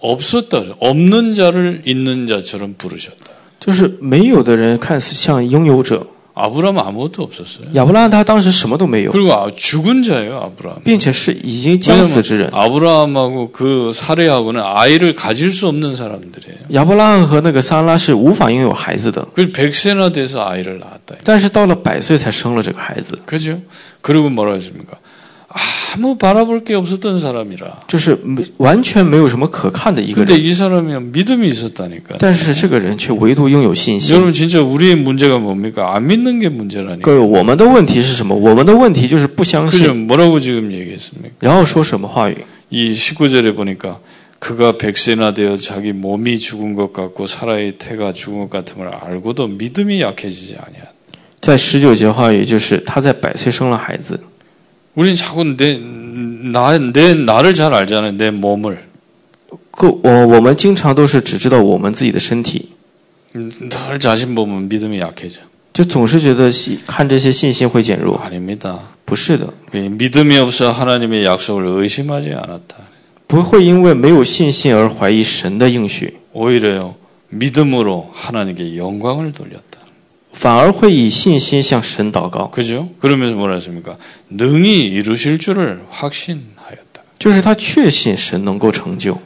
[0.00, 0.62] 없었다.
[0.78, 3.32] 없는 자를 있는 자처럼 부르셨다.
[3.58, 6.06] 就是没有的人看似像拥有者。
[6.38, 7.68] 아브라함 아무것도 없었어요.
[7.72, 10.82] 亚伯拉罕他当时什么都没有， 그리고 아- 죽은 자예요, 아브라함.
[10.84, 12.54] 并且是已经将死之 왜냐면 人。
[12.54, 16.58] 아브라함하고 그 사례하고는 아이를 가질 수 없는 사람들이에요.
[16.72, 21.16] 亚伯拉罕和那个撒拉是无法拥有孩子的， 그 백세나 돼서 아이를 낳았다.
[21.24, 23.58] 但是到了百岁才生了这个孩子， 그죠?
[24.02, 24.98] 그리고 뭐라 했습니까?
[25.96, 27.86] 아무 바라볼 게 없었던 사람이라.
[27.88, 32.16] 就是没完全没有什么可看的一个 근데 人， 이 사람이 믿음이 있었다니까.
[32.18, 34.14] 但是这个人却唯独拥有信心。
[34.14, 35.94] 여러분 진짜 우리의 문제가 뭡니까?
[35.94, 37.00] 안 믿는 게 문제라니까.
[37.02, 38.34] 各位，我们的问题是什么？
[38.34, 39.78] 我们的问题就是不相 그죠?
[39.78, 41.36] 信， 뭐라고 지금 얘기했습니까?
[41.40, 42.44] 然后说什么话语？
[42.70, 43.98] 이 19절에 보니까
[44.38, 50.02] 그가 백세나 되어 자기 몸이 죽은 것 같고 사라의 태가 죽은 것 같음을 알고도 믿음이
[50.02, 50.82] 약해지지 아니야.
[51.40, 54.20] 在十九节话语就是他在百岁生了孩子。
[54.94, 58.12] 우린 자꾸 내, 나, 내, 나를 잘 알잖아요.
[58.12, 58.78] 내 몸을.
[59.70, 62.70] 个我我们经常都是只知道我们自己的身体，
[63.34, 65.40] 늘 자신 보면 믿음이 약해져.
[65.74, 68.16] 就总是觉得信看这些信心会减弱。
[68.16, 68.78] 아닙니다.
[69.04, 72.76] 不是的， 그 믿음이 없어 하나님의 약속을 의심하지 않았다.
[73.28, 76.94] 不会因为没有信心而怀疑神的应许， 오히려
[77.28, 79.69] 믿음으로 하나님께 영광을 돌렸다.
[80.32, 82.50] 反而会以信心向神祷告。
[82.50, 82.90] 그죠?
[82.98, 83.96] 그러면서 뭐라 했습니까?
[84.28, 87.02] 능히 이루실 줄을 확신하였다.
[87.18, 89.18] 就是他确信神能够成就。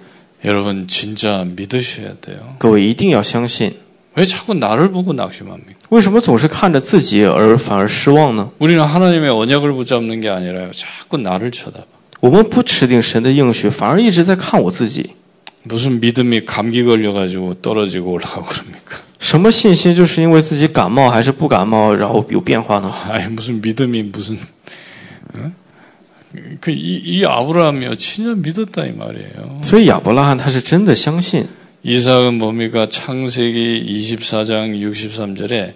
[0.44, 2.55] 여러분 진짜 믿으셔야 돼요.
[2.59, 3.74] 各位一定要相信。
[4.14, 5.74] 왜 자꾸 나를 보고 낙심합니까?
[5.90, 8.51] 为什么总是看着自己而反而失望呢？
[8.59, 10.70] 우리는 하나님의 언약을 붙잡는 게 아니라요.
[10.72, 11.84] 자꾸 나를 쳐다봐.
[12.20, 15.14] 我们不持定神的应许，反而一直在看我自己。
[15.62, 18.98] 무슨 믿음이 감기 걸려가지고 떨어지고 올라가고 그럽니까?
[19.18, 22.90] 什么信心就是因为自己感冒还是不感冒，然后有变化呢？
[23.09, 24.38] 아니 무슨 믿음이 무슨
[25.34, 25.53] 어?
[26.61, 29.61] 그이 이 아브라함이요 진짜 믿었다 이 말이에요.
[29.62, 31.46] 所以亚伯拉罕他是真的相信。
[31.82, 32.86] 이삭은 뭡니까?
[32.86, 35.72] 창세기 24장 63절에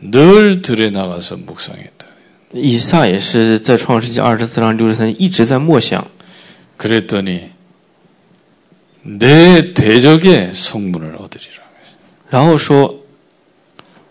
[0.00, 2.06] 늘 들에 나가서 묵상했다.
[2.54, 6.06] 以撒也是在创世纪二十四章六十三一直在默想，
[6.76, 7.50] 그랬더니
[9.02, 11.64] 내 대적의 성문을 얻으리라.
[12.30, 13.02] 然后说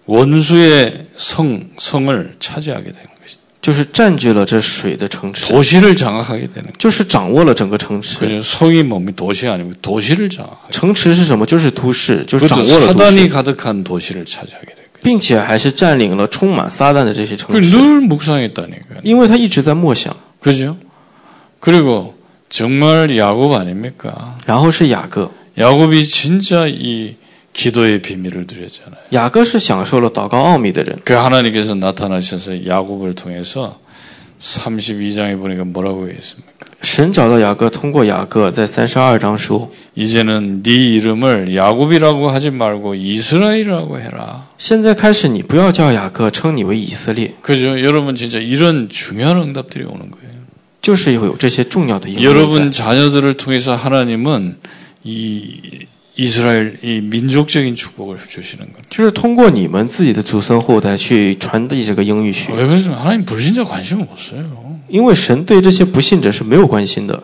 [0.06, 3.42] 원수의 성 성을 차지하게 되는 것이다.
[3.62, 6.66] 就是占据了这水的城池， 도시를 장악하게 되는.
[6.78, 8.20] 就是掌握了整个城池。
[8.20, 8.42] 그죠?
[8.42, 9.16] 성이 뭡니까?
[9.16, 10.72] 도시 아니고 도시를 장악하게.
[10.72, 11.46] 城池是什么？
[11.46, 14.84] 就是都市，就是掌 그것도 握了都 사단이 市， 가득한 도시를 차지하게 되고.
[15.02, 19.00] 并且还是占领了充满撒旦的这些城池， 그늘 묵상했다니까.
[19.04, 20.14] 因为他一直在默想。
[20.42, 20.76] 그죠?
[21.62, 22.16] 그리고
[22.50, 24.36] 정말 야곱 아닙니까?
[24.46, 27.16] 然后是雅各， 야곱이 진짜 이
[27.58, 28.98] 기도의 비밀을 누렸잖아요.
[29.12, 31.00] 雅各是享受了祷告奥秘的人。
[31.04, 33.80] 그 하나님께서 나타나셔서 야곱을 통해서
[34.40, 36.54] 32장에 보니까 뭐라고 했습니까?
[36.82, 44.50] 神找到雅各，通过雅各在三十二章说 이제는 네 이름을 야곱이라고 하지 말고 이스라엘이라고 해라.
[44.58, 47.36] ：“现在开始，你不要叫雅各，称你为以色列。
[47.42, 47.82] 그죠?
[47.82, 50.34] 여러분 진짜 이런 중요한 응답들이 오는 거예요.
[50.82, 52.84] ”就是有这些重要的应用 여러분 在。
[52.84, 54.58] 자녀들을 통해서 하나님은
[55.06, 55.86] 이
[56.18, 58.82] 이스라엘 이 민족적인 축복을 주시는 거예요.
[58.90, 64.80] 就是通过你们自己的祖孙后代去传递这个应允许， 왜 그러냐면 하나님 불신자 관심 없어요.
[64.90, 67.24] 因为神对这些不信者是没有关心的。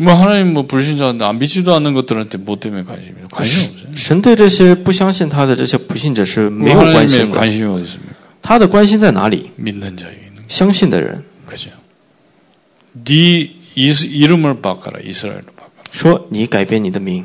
[0.00, 3.28] 뭐 하나님 뭐 불신자 안 믿지도 않는 것들한테 뭐 때문에 관심이에요?
[3.30, 3.96] 관심 없어요.
[3.96, 7.36] 神对这些不相信他的这些不信者是没 뭐 有关 하나님의 心的。
[7.38, 8.14] 관심이 어디 있습니까?
[8.42, 9.50] 他的关心在哪里？
[9.56, 10.42] 믿는 자에게 있는 거.
[10.48, 11.70] 相信的人 그죠?
[13.04, 15.68] 네 이스- 이름을 바꿔라 이스라엘로 바꿔라.
[15.92, 17.24] 说：“你改变你的名。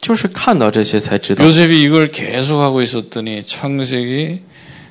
[0.00, 1.44] 就是看到这些才知道。
[1.44, 4.40] 요셉이 이걸 계속 하고 있었더니 창세기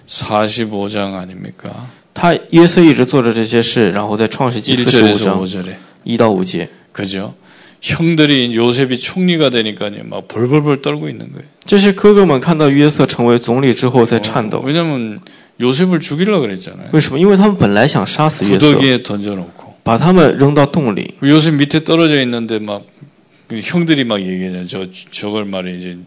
[0.07, 1.71] 45장 아닙니까?
[2.13, 7.33] 他约瑟一直做着这些事，然后在创世纪四十五 1절에서 章 5절에 一到五节， 그죠?
[7.81, 11.45] 형들이 요셉이 총리가 되니까요 막 벌벌벌 떨고 있는 거예요.
[11.65, 14.61] 这些哥哥们看到约瑟成为总理之后在颤抖。
[14.63, 15.19] 왜냐면
[15.59, 16.87] 요셉을 죽이려고 그랬잖아요.
[16.91, 17.19] 为什么？
[17.19, 21.13] 因为他们本来想杀死约瑟， 구더기에 던져놓고 把他们扔到洞里。
[21.19, 22.81] 그 요셉 밑에 떨어져 있는데 막
[23.49, 24.67] 형들이 막 얘기하잖아요.
[24.67, 25.97] 저 저걸 말이 이제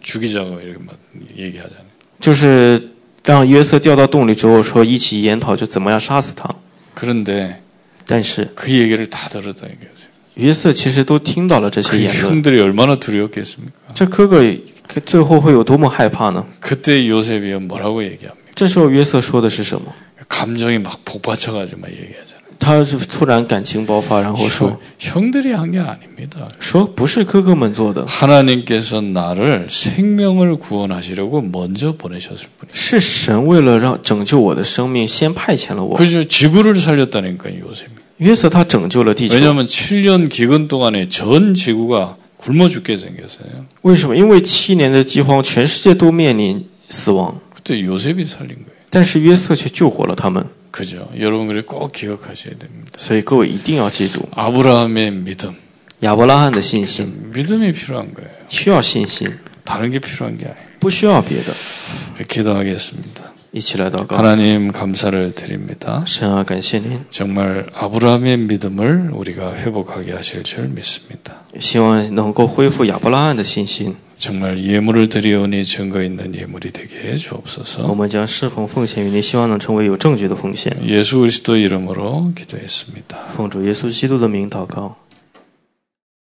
[0.00, 0.96] 죽이자고 이렇게 막
[1.36, 1.86] 얘기하잖아요.
[2.20, 2.90] 就是
[3.24, 6.48] 让约瑟掉到洞里之后，说一起研讨就怎么样杀死他。
[6.94, 7.60] 그런데
[8.06, 10.06] 但是 그 얘기를 다 들었다 이거죠.
[10.34, 13.92] 约瑟其实都听到了这些 그 言论， 형들이 얼마나 두려웠겠습니까?
[13.94, 14.44] 这哥哥
[15.04, 16.46] 最后会有多么害怕呢？
[16.60, 18.36] 그때 요셉이 뭐라고 얘기합니까?
[18.54, 19.92] 这时候约瑟说的是什么？
[20.28, 22.29] 감정이 막 복받쳐가지고 막 얘기하잖아요.
[22.60, 26.48] 他是突然感情爆发，然后说 형, 형들이 한 게 아닙니다.
[26.58, 32.72] 说不是哥哥们做的， 하나님께서 나를 생명을 구원하시려고 먼저 보내셨을 뿐이에요.
[32.72, 35.96] 是神为了让拯救我的生命，先派遣了我。
[35.96, 36.24] 그죠?
[36.24, 37.90] 지구를 살렸다니까요, 요셉이.
[38.18, 43.66] 约瑟他拯救了地球， 왜냐하면 7년 기근 동안에 전 지구가 굶어 죽게 생겼어요.
[43.82, 44.16] 为什么？
[44.16, 48.72] 因为七年的饥荒，全世界都面临死亡， 그때 요셉이 살린 거예요.
[48.88, 50.42] 但是约瑟却救活了他们。
[50.70, 51.08] 그죠?
[51.18, 52.92] 여러분 그래 꼭 기억하셔야 됩니다.
[52.98, 55.54] 所以各位一定要记住， 아브라함의 믿음,
[56.02, 58.30] 亚伯拉罕的信心 믿음이 필요한 거예요.
[58.48, 59.32] 需要信心，
[59.64, 60.66] 다른 게 필요한 게 아니에요.
[60.80, 61.52] 不需要别的。
[62.28, 63.32] 기도하겠습니다.
[63.52, 66.04] 一起来祷告， 하나님 감사를 드립니다.
[66.06, 71.42] 神啊，感谢您， 정말 아브라함의 믿음을 우리가 회복하게 하실 줄 믿습니다.
[71.58, 73.96] 希望能够恢复亚伯拉罕的信心。
[74.21, 77.87] 정말 예물을 드리오니 증거 있는 예물이 되게 해 주옵소서.
[80.85, 83.29] 예수 그리스도 이름으로 기도했습니다.